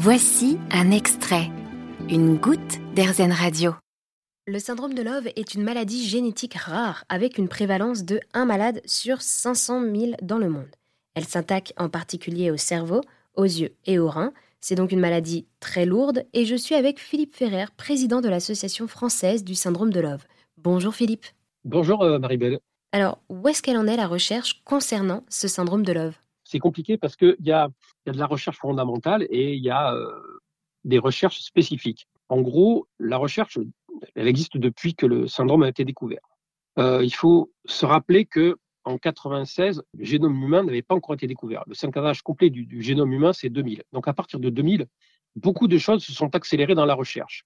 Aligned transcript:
Voici 0.00 0.58
un 0.70 0.92
extrait, 0.92 1.50
une 2.08 2.36
goutte 2.36 2.78
d'Airzen 2.94 3.32
Radio. 3.32 3.74
Le 4.46 4.60
syndrome 4.60 4.94
de 4.94 5.02
Love 5.02 5.26
est 5.34 5.54
une 5.54 5.64
maladie 5.64 6.06
génétique 6.06 6.54
rare 6.54 7.02
avec 7.08 7.36
une 7.36 7.48
prévalence 7.48 8.04
de 8.04 8.20
1 8.32 8.44
malade 8.44 8.80
sur 8.84 9.20
500 9.20 9.82
000 9.92 10.12
dans 10.22 10.38
le 10.38 10.50
monde. 10.50 10.70
Elle 11.16 11.24
s'attaque 11.24 11.72
en 11.76 11.88
particulier 11.88 12.52
au 12.52 12.56
cerveau, 12.56 13.00
aux 13.34 13.42
yeux 13.42 13.74
et 13.86 13.98
aux 13.98 14.08
reins. 14.08 14.32
C'est 14.60 14.76
donc 14.76 14.92
une 14.92 15.00
maladie 15.00 15.48
très 15.58 15.84
lourde 15.84 16.24
et 16.32 16.44
je 16.44 16.54
suis 16.54 16.76
avec 16.76 17.00
Philippe 17.00 17.34
Ferrer, 17.34 17.66
président 17.76 18.20
de 18.20 18.28
l'Association 18.28 18.86
française 18.86 19.42
du 19.42 19.56
syndrome 19.56 19.92
de 19.92 19.98
Love. 19.98 20.26
Bonjour 20.58 20.94
Philippe. 20.94 21.26
Bonjour 21.64 22.04
euh, 22.04 22.20
Marie-Belle. 22.20 22.60
Alors, 22.92 23.18
où 23.28 23.48
est-ce 23.48 23.62
qu'elle 23.62 23.76
en 23.76 23.88
est 23.88 23.96
la 23.96 24.06
recherche 24.06 24.62
concernant 24.64 25.24
ce 25.28 25.48
syndrome 25.48 25.82
de 25.82 25.92
Love? 25.92 26.14
C'est 26.48 26.60
compliqué 26.60 26.96
parce 26.96 27.14
qu'il 27.14 27.36
y 27.40 27.52
a, 27.52 27.68
y 28.06 28.08
a 28.08 28.12
de 28.12 28.18
la 28.18 28.24
recherche 28.24 28.56
fondamentale 28.56 29.26
et 29.28 29.52
il 29.52 29.62
y 29.62 29.68
a 29.68 29.92
euh, 29.92 30.10
des 30.82 30.98
recherches 30.98 31.40
spécifiques. 31.40 32.08
En 32.30 32.40
gros, 32.40 32.88
la 32.98 33.18
recherche, 33.18 33.58
elle 34.14 34.26
existe 34.26 34.56
depuis 34.56 34.94
que 34.94 35.04
le 35.04 35.28
syndrome 35.28 35.64
a 35.64 35.68
été 35.68 35.84
découvert. 35.84 36.26
Euh, 36.78 37.04
il 37.04 37.12
faut 37.12 37.52
se 37.66 37.84
rappeler 37.84 38.24
que 38.24 38.56
en 38.84 38.96
96, 38.96 39.82
le 39.92 40.04
génome 40.06 40.42
humain 40.42 40.62
n'avait 40.62 40.80
pas 40.80 40.94
encore 40.94 41.14
été 41.14 41.26
découvert. 41.26 41.64
Le 41.66 41.74
synchronage 41.74 42.22
complet 42.22 42.48
du, 42.48 42.80
génome 42.80 43.12
humain, 43.12 43.34
c'est 43.34 43.50
2000. 43.50 43.82
Donc 43.92 44.08
à 44.08 44.14
partir 44.14 44.40
de 44.40 44.48
2000, 44.48 44.86
beaucoup 45.36 45.68
de 45.68 45.76
choses 45.76 46.02
se 46.02 46.14
sont 46.14 46.34
accélérées 46.34 46.74
dans 46.74 46.86
la 46.86 46.94
recherche. 46.94 47.44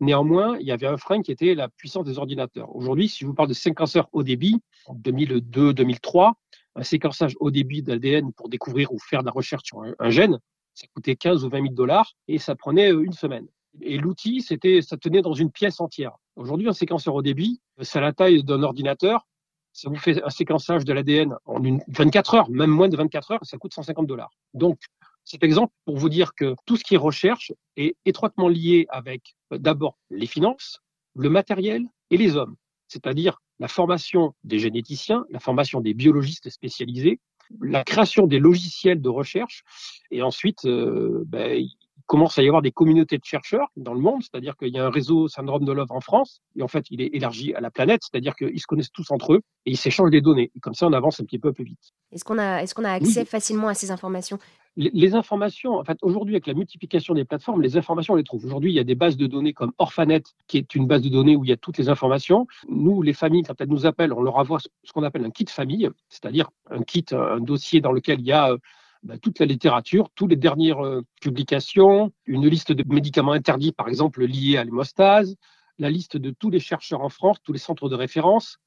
Néanmoins, 0.00 0.58
il 0.58 0.66
y 0.66 0.70
avait 0.70 0.86
un 0.86 0.98
frein 0.98 1.22
qui 1.22 1.32
était 1.32 1.54
la 1.54 1.70
puissance 1.70 2.04
des 2.04 2.18
ordinateurs. 2.18 2.76
Aujourd'hui, 2.76 3.08
si 3.08 3.20
je 3.20 3.26
vous 3.26 3.32
parle 3.32 3.48
de 3.48 3.54
séquenceurs 3.54 4.10
haut 4.12 4.22
débit, 4.22 4.60
en 4.84 4.94
2002-2003, 4.96 6.34
un 6.78 6.84
séquençage 6.84 7.34
haut 7.40 7.50
débit 7.50 7.82
d'ADN 7.82 8.32
pour 8.32 8.48
découvrir 8.48 8.92
ou 8.92 8.98
faire 8.98 9.20
de 9.20 9.26
la 9.26 9.32
recherche 9.32 9.64
sur 9.64 9.82
un, 9.98 10.10
gène, 10.10 10.38
ça 10.74 10.86
coûtait 10.94 11.16
15 11.16 11.44
ou 11.44 11.50
20 11.50 11.62
000 11.62 11.74
dollars 11.74 12.12
et 12.28 12.38
ça 12.38 12.54
prenait 12.54 12.90
une 12.90 13.12
semaine. 13.12 13.46
Et 13.82 13.98
l'outil, 13.98 14.40
c'était, 14.42 14.80
ça 14.80 14.96
tenait 14.96 15.22
dans 15.22 15.32
une 15.32 15.50
pièce 15.50 15.80
entière. 15.80 16.12
Aujourd'hui, 16.36 16.68
un 16.68 16.72
séquenceur 16.72 17.14
haut 17.14 17.22
débit, 17.22 17.60
c'est 17.80 18.00
la 18.00 18.12
taille 18.12 18.44
d'un 18.44 18.62
ordinateur. 18.62 19.26
Ça 19.72 19.88
vous 19.88 19.96
fait 19.96 20.22
un 20.22 20.30
séquençage 20.30 20.84
de 20.84 20.92
l'ADN 20.92 21.34
en 21.44 21.62
une 21.62 21.82
24 21.88 22.34
heures, 22.34 22.50
même 22.50 22.70
moins 22.70 22.88
de 22.88 22.96
24 22.96 23.32
heures, 23.32 23.40
ça 23.44 23.58
coûte 23.58 23.74
150 23.74 24.06
dollars. 24.06 24.30
Donc, 24.54 24.78
cet 25.24 25.44
exemple 25.44 25.72
pour 25.84 25.98
vous 25.98 26.08
dire 26.08 26.34
que 26.34 26.54
tout 26.64 26.76
ce 26.76 26.84
qui 26.84 26.94
est 26.94 26.98
recherche 26.98 27.52
est 27.76 27.96
étroitement 28.06 28.48
lié 28.48 28.86
avec 28.88 29.36
d'abord 29.50 29.98
les 30.10 30.26
finances, 30.26 30.80
le 31.14 31.28
matériel 31.28 31.84
et 32.10 32.16
les 32.16 32.36
hommes, 32.36 32.56
c'est-à-dire 32.88 33.40
la 33.58 33.68
formation 33.68 34.34
des 34.44 34.58
généticiens, 34.58 35.24
la 35.30 35.40
formation 35.40 35.80
des 35.80 35.94
biologistes 35.94 36.50
spécialisés, 36.50 37.20
la 37.60 37.84
création 37.84 38.26
des 38.26 38.38
logiciels 38.38 39.00
de 39.00 39.08
recherche, 39.08 39.62
et 40.10 40.22
ensuite, 40.22 40.64
euh, 40.66 41.24
ben, 41.26 41.64
commence 42.06 42.38
à 42.38 42.42
y 42.42 42.46
avoir 42.46 42.62
des 42.62 42.72
communautés 42.72 43.18
de 43.18 43.24
chercheurs 43.24 43.68
dans 43.76 43.92
le 43.92 44.00
monde, 44.00 44.22
c'est-à-dire 44.22 44.56
qu'il 44.56 44.74
y 44.74 44.78
a 44.78 44.84
un 44.84 44.90
réseau 44.90 45.28
syndrome 45.28 45.64
de 45.64 45.72
Love 45.72 45.90
en 45.92 46.00
France, 46.00 46.40
et 46.56 46.62
en 46.62 46.68
fait, 46.68 46.86
il 46.90 47.02
est 47.02 47.10
élargi 47.12 47.54
à 47.54 47.60
la 47.60 47.70
planète, 47.70 48.00
c'est-à-dire 48.02 48.34
qu'ils 48.34 48.58
se 48.58 48.66
connaissent 48.66 48.90
tous 48.90 49.10
entre 49.10 49.34
eux 49.34 49.40
et 49.66 49.72
ils 49.72 49.76
s'échangent 49.76 50.10
des 50.10 50.22
données. 50.22 50.50
Et 50.56 50.60
comme 50.60 50.74
ça, 50.74 50.86
on 50.86 50.92
avance 50.94 51.20
un 51.20 51.24
petit 51.24 51.38
peu 51.38 51.52
plus 51.52 51.64
vite. 51.64 51.92
Est-ce 52.12 52.24
qu'on 52.24 52.38
a, 52.38 52.62
est-ce 52.62 52.74
qu'on 52.74 52.84
a 52.84 52.92
accès 52.92 53.20
oui. 53.20 53.26
facilement 53.26 53.68
à 53.68 53.74
ces 53.74 53.90
informations? 53.90 54.38
Les, 54.78 55.14
informations, 55.16 55.74
en 55.74 55.84
fait, 55.84 55.98
aujourd'hui, 56.02 56.36
avec 56.36 56.46
la 56.46 56.54
multiplication 56.54 57.12
des 57.12 57.24
plateformes, 57.24 57.60
les 57.62 57.76
informations, 57.76 58.14
on 58.14 58.16
les 58.16 58.22
trouve. 58.22 58.44
Aujourd'hui, 58.44 58.70
il 58.70 58.76
y 58.76 58.78
a 58.78 58.84
des 58.84 58.94
bases 58.94 59.16
de 59.16 59.26
données 59.26 59.52
comme 59.52 59.72
Orphanet, 59.78 60.22
qui 60.46 60.56
est 60.56 60.74
une 60.76 60.86
base 60.86 61.02
de 61.02 61.08
données 61.08 61.34
où 61.34 61.44
il 61.44 61.50
y 61.50 61.52
a 61.52 61.56
toutes 61.56 61.78
les 61.78 61.88
informations. 61.88 62.46
Nous, 62.68 63.02
les 63.02 63.12
familles, 63.12 63.42
quand 63.42 63.60
elles 63.60 63.68
nous 63.68 63.86
appellent, 63.86 64.12
on 64.12 64.22
leur 64.22 64.36
envoie 64.36 64.60
ce 64.60 64.92
qu'on 64.92 65.02
appelle 65.02 65.24
un 65.24 65.30
kit 65.30 65.46
famille, 65.48 65.90
c'est-à-dire 66.08 66.50
un 66.70 66.84
kit, 66.84 67.04
un 67.10 67.40
dossier 67.40 67.80
dans 67.80 67.90
lequel 67.90 68.20
il 68.20 68.26
y 68.26 68.32
a 68.32 68.56
bah, 69.02 69.18
toute 69.18 69.40
la 69.40 69.46
littérature, 69.46 70.10
toutes 70.14 70.30
les 70.30 70.36
dernières 70.36 70.84
euh, 70.84 71.02
publications, 71.20 72.12
une 72.26 72.46
liste 72.46 72.70
de 72.70 72.84
médicaments 72.86 73.32
interdits, 73.32 73.72
par 73.72 73.88
exemple, 73.88 74.24
liés 74.24 74.58
à 74.58 74.64
l'hémostase, 74.64 75.34
la 75.78 75.90
liste 75.90 76.16
de 76.16 76.30
tous 76.30 76.50
les 76.50 76.60
chercheurs 76.60 77.02
en 77.02 77.08
France, 77.08 77.38
tous 77.42 77.52
les 77.52 77.58
centres 77.58 77.88
de 77.88 77.96
référence. 77.96 78.58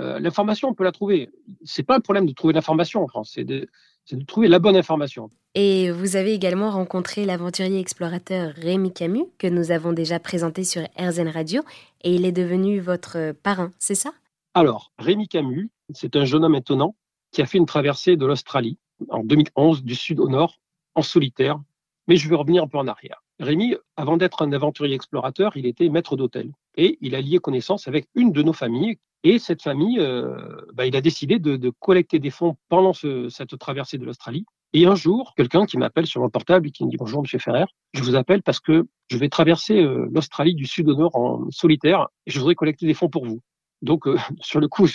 Euh, 0.00 0.18
l'information, 0.18 0.68
on 0.68 0.74
peut 0.74 0.84
la 0.84 0.92
trouver. 0.92 1.30
C'est 1.64 1.82
pas 1.84 1.96
un 1.96 2.00
problème 2.00 2.26
de 2.26 2.32
trouver 2.32 2.52
l'information 2.52 3.02
en 3.02 3.06
France, 3.06 3.32
c'est 3.34 3.44
de, 3.44 3.68
de, 4.10 4.24
trouver 4.24 4.48
la 4.48 4.58
bonne 4.58 4.76
information. 4.76 5.30
Et 5.54 5.90
vous 5.90 6.16
avez 6.16 6.32
également 6.32 6.70
rencontré 6.70 7.24
l'aventurier 7.24 7.78
explorateur 7.78 8.52
Rémi 8.54 8.92
Camus, 8.92 9.26
que 9.38 9.46
nous 9.46 9.70
avons 9.70 9.92
déjà 9.92 10.18
présenté 10.18 10.64
sur 10.64 10.82
RZN 10.98 11.28
Radio, 11.28 11.62
et 12.02 12.14
il 12.14 12.24
est 12.24 12.32
devenu 12.32 12.80
votre 12.80 13.32
parrain, 13.42 13.70
c'est 13.78 13.94
ça? 13.94 14.12
Alors, 14.54 14.92
Rémi 14.98 15.28
Camus, 15.28 15.70
c'est 15.94 16.16
un 16.16 16.24
jeune 16.24 16.44
homme 16.44 16.54
étonnant 16.54 16.94
qui 17.32 17.42
a 17.42 17.46
fait 17.46 17.58
une 17.58 17.66
traversée 17.66 18.16
de 18.16 18.26
l'Australie 18.26 18.78
en 19.08 19.24
2011 19.24 19.82
du 19.84 19.94
sud 19.94 20.20
au 20.20 20.28
nord 20.28 20.58
en 20.94 21.02
solitaire. 21.02 21.58
Mais 22.08 22.16
je 22.16 22.28
vais 22.28 22.36
revenir 22.36 22.62
un 22.62 22.68
peu 22.68 22.78
en 22.78 22.86
arrière. 22.86 23.22
Rémi, 23.40 23.74
avant 23.96 24.16
d'être 24.16 24.42
un 24.42 24.52
aventurier 24.52 24.94
explorateur, 24.94 25.56
il 25.56 25.66
était 25.66 25.88
maître 25.88 26.16
d'hôtel 26.16 26.52
et 26.76 26.98
il 27.00 27.14
a 27.14 27.20
lié 27.20 27.38
connaissance 27.38 27.88
avec 27.88 28.06
une 28.14 28.32
de 28.32 28.42
nos 28.42 28.52
familles. 28.52 28.98
Et 29.24 29.38
cette 29.38 29.62
famille, 29.62 30.00
euh, 30.00 30.36
bah, 30.74 30.86
il 30.86 30.96
a 30.96 31.00
décidé 31.00 31.38
de, 31.38 31.56
de, 31.56 31.70
collecter 31.70 32.18
des 32.18 32.30
fonds 32.30 32.56
pendant 32.68 32.92
ce, 32.92 33.28
cette 33.28 33.56
traversée 33.58 33.98
de 33.98 34.04
l'Australie. 34.04 34.44
Et 34.72 34.86
un 34.86 34.94
jour, 34.94 35.34
quelqu'un 35.36 35.66
qui 35.66 35.78
m'appelle 35.78 36.06
sur 36.06 36.20
mon 36.22 36.30
portable 36.30 36.68
et 36.68 36.70
qui 36.70 36.84
me 36.84 36.90
dit 36.90 36.96
bonjour 36.96 37.20
Monsieur 37.22 37.38
Ferrer, 37.38 37.66
je 37.92 38.02
vous 38.02 38.16
appelle 38.16 38.42
parce 38.42 38.58
que 38.58 38.86
je 39.08 39.16
vais 39.18 39.28
traverser 39.28 39.80
euh, 39.82 40.08
l'Australie 40.12 40.54
du 40.54 40.66
sud 40.66 40.88
au 40.88 40.96
nord 40.96 41.14
en 41.14 41.50
solitaire 41.50 42.08
et 42.26 42.30
je 42.30 42.38
voudrais 42.38 42.54
collecter 42.54 42.86
des 42.86 42.94
fonds 42.94 43.10
pour 43.10 43.26
vous. 43.26 43.40
Donc 43.82 44.06
euh, 44.06 44.16
sur 44.40 44.60
le 44.60 44.68
coup, 44.68 44.86
je, 44.86 44.94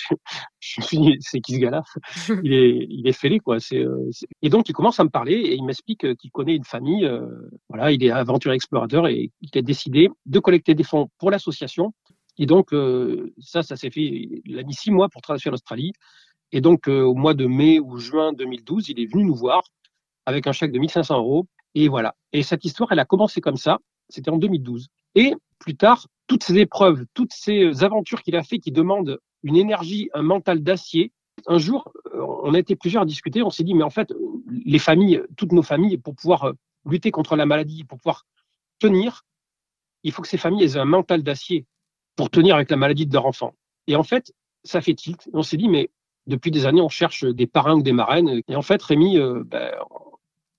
je 0.60 0.82
me 0.82 0.86
suis 0.86 0.98
dit 0.98 1.18
c'est 1.20 1.42
qui 1.42 1.56
ce 1.56 1.60
gars-là? 1.60 1.84
Il 2.44 2.54
est 2.54 2.88
il 2.90 3.08
est 3.08 3.14
fêlé 3.14 3.40
quoi. 3.40 3.60
C'est 3.60 3.80
euh, 3.80 4.10
et 4.42 4.50
donc 4.50 4.70
il 4.70 4.74
commence 4.74 5.00
à 5.00 5.04
me 5.04 5.10
parler 5.10 5.34
et 5.34 5.56
il 5.56 5.64
m'explique 5.64 6.06
euh, 6.06 6.16
qu'il 6.16 6.32
connaît 6.32 6.56
une 6.56 6.64
famille. 6.64 7.06
Euh, 7.06 7.28
voilà, 7.70 7.92
il 7.92 8.04
est 8.04 8.10
aventurier 8.10 8.56
explorateur 8.56 9.08
et 9.08 9.32
il 9.42 9.58
a 9.58 9.62
décidé 9.62 10.10
de 10.26 10.40
collecter 10.40 10.74
des 10.74 10.84
fonds 10.84 11.10
pour 11.20 11.30
l'association. 11.30 11.94
Et 12.38 12.46
donc 12.46 12.74
euh, 12.74 13.34
ça, 13.40 13.64
ça 13.64 13.76
s'est 13.76 13.90
fait. 13.90 14.02
Il 14.46 14.60
a 14.60 14.64
mis 14.64 14.74
six 14.74 14.92
mois 14.92 15.10
pour 15.10 15.22
traverser 15.22 15.50
l'Australie. 15.50 15.94
Et 16.52 16.62
donc 16.62 16.88
au 16.88 17.14
mois 17.14 17.34
de 17.34 17.46
mai 17.46 17.80
ou 17.80 17.98
juin 17.98 18.32
2012, 18.34 18.90
il 18.90 19.00
est 19.00 19.06
venu 19.06 19.26
nous 19.26 19.36
voir 19.36 19.64
avec 20.26 20.48
un 20.48 20.52
chèque 20.52 20.72
de 20.72 20.80
1500 20.80 21.18
euros. 21.18 21.48
Et 21.76 21.88
voilà. 21.90 22.16
Et 22.34 22.44
cette 22.44 22.64
histoire, 22.66 22.92
elle 22.92 23.00
a 23.00 23.06
commencé 23.06 23.42
comme 23.42 23.58
ça. 23.58 23.80
C'était 24.10 24.30
en 24.30 24.38
2012. 24.38 24.88
Et 25.16 25.34
plus 25.60 25.76
tard, 25.76 26.08
toutes 26.28 26.44
ces 26.44 26.58
épreuves, 26.58 27.06
toutes 27.14 27.34
ces 27.34 27.84
aventures 27.84 28.22
qu'il 28.22 28.36
a 28.36 28.44
fait 28.44 28.60
qui 28.60 28.72
demandent 28.72 29.20
une 29.44 29.56
énergie, 29.56 30.10
un 30.14 30.22
mental 30.22 30.62
d'acier. 30.62 31.12
Un 31.48 31.58
jour, 31.58 31.92
on 32.14 32.54
a 32.54 32.60
été 32.60 32.76
plusieurs 32.76 33.04
à 33.04 33.06
discuter, 33.06 33.44
on 33.44 33.50
s'est 33.50 33.64
dit, 33.64 33.74
mais 33.74 33.84
en 33.84 33.90
fait, 33.90 34.12
les 34.66 34.80
familles, 34.80 35.22
toutes 35.38 35.52
nos 35.52 35.62
familles, 35.62 35.98
pour 35.98 36.16
pouvoir 36.16 36.54
lutter 36.86 37.12
contre 37.12 37.36
la 37.36 37.46
maladie, 37.46 37.84
pour 37.84 37.98
pouvoir 38.00 38.26
tenir, 38.80 39.24
il 40.04 40.12
faut 40.12 40.22
que 40.22 40.28
ces 40.28 40.38
familles 40.38 40.64
aient 40.64 40.78
un 40.78 40.86
mental 40.86 41.24
d'acier 41.24 41.66
pour 42.18 42.30
tenir 42.30 42.56
avec 42.56 42.70
la 42.70 42.76
maladie 42.76 43.06
de 43.06 43.14
leur 43.14 43.26
enfant. 43.26 43.54
Et 43.88 43.96
en 43.96 44.04
fait, 44.04 44.34
ça 44.64 44.82
fait 44.82 44.96
tilt. 44.96 45.30
On 45.34 45.44
s'est 45.44 45.56
dit, 45.56 45.70
mais 45.70 45.90
depuis 46.26 46.52
des 46.52 46.66
années, 46.66 46.82
on 46.82 46.90
cherche 46.90 47.24
des 47.24 47.48
parrains 47.48 47.76
ou 47.76 47.82
des 47.82 47.94
marraines. 47.94 48.42
Et 48.50 48.56
en 48.56 48.62
fait, 48.62 48.84
Rémi, 48.84 49.18
euh, 49.18 49.44
ben, 49.46 49.72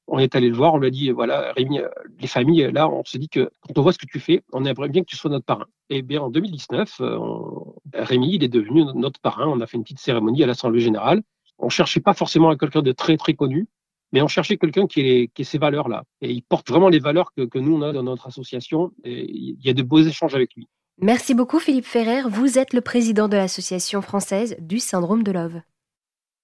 on 0.07 0.19
est 0.19 0.35
allé 0.35 0.49
le 0.49 0.57
voir, 0.57 0.73
on 0.73 0.79
lui 0.79 0.87
a 0.87 0.91
dit, 0.91 1.11
voilà, 1.11 1.53
Rémi, 1.53 1.81
les 2.19 2.27
familles, 2.27 2.71
là, 2.73 2.89
on 2.89 3.05
se 3.05 3.19
dit 3.19 3.29
que 3.29 3.51
quand 3.61 3.77
on 3.77 3.83
voit 3.83 3.93
ce 3.93 3.99
que 3.99 4.07
tu 4.07 4.21
fais, 4.21 4.43
on 4.53 4.65
aimerait 4.65 4.89
bien 4.89 5.03
que 5.03 5.07
tu 5.09 5.17
sois 5.17 5.31
notre 5.31 5.45
parrain. 5.45 5.67
Et 5.91 6.01
bien, 6.01 6.23
en 6.23 6.31
2019, 6.31 7.01
on, 7.01 7.75
Rémi, 7.93 8.37
il 8.37 8.45
est 8.45 8.49
devenu 8.49 8.85
notre 8.95 9.21
parrain. 9.21 9.47
On 9.47 9.61
a 9.61 9.67
fait 9.67 9.77
une 9.77 9.83
petite 9.83 10.01
cérémonie 10.01 10.43
à 10.43 10.47
l'Assemblée 10.47 10.81
Générale. 10.81 11.23
On 11.59 11.69
cherchait 11.69 12.01
pas 12.01 12.15
forcément 12.15 12.57
quelqu'un 12.57 12.83
de 12.83 12.93
très, 12.93 13.17
très 13.17 13.35
connu, 13.35 13.67
mais 14.13 14.23
on 14.23 14.29
cherchait 14.29 14.57
quelqu'un 14.57 14.87
qui 14.87 15.01
ait, 15.01 15.29
qui 15.29 15.45
ces 15.45 15.59
valeurs-là. 15.59 16.05
Et 16.23 16.31
il 16.31 16.43
porte 16.43 16.71
vraiment 16.71 16.89
les 16.89 17.01
valeurs 17.01 17.33
que, 17.37 17.43
que 17.43 17.59
nous, 17.59 17.77
on 17.77 17.83
a 17.83 17.93
dans 17.93 18.05
notre 18.05 18.29
association. 18.29 18.93
Et 19.05 19.29
il 19.29 19.59
y 19.63 19.69
a 19.69 19.75
de 19.75 19.83
beaux 19.83 20.01
échanges 20.01 20.35
avec 20.35 20.55
lui. 20.55 20.69
Merci 21.01 21.35
beaucoup, 21.35 21.61
Philippe 21.61 21.87
Ferrer. 21.87 22.23
Vous 22.29 22.59
êtes 22.59 22.73
le 22.73 22.81
président 22.81 23.29
de 23.29 23.37
l'Association 23.37 24.03
française 24.03 24.57
du 24.59 24.81
syndrome 24.81 25.23
de 25.23 25.31
Love. 25.31 25.61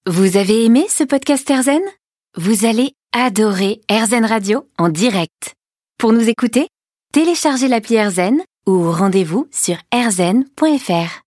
Vous 0.06 0.37
avez 0.37 0.65
aimé 0.65 0.87
ce 0.88 1.03
podcast 1.03 1.50
Erzen? 1.50 1.82
Vous 2.37 2.64
allez 2.64 2.93
adorer 3.12 3.81
Erzen 3.88 4.25
Radio 4.25 4.69
en 4.78 4.91
direct. 4.91 5.54
Pour 5.98 6.12
nous 6.12 6.28
écouter, 6.28 6.69
téléchargez 7.12 7.67
l'appli 7.67 7.96
Erzen 7.96 8.43
ou 8.67 8.93
rendez-vous 8.93 9.49
sur 9.50 9.76
erzen.fr. 9.90 11.20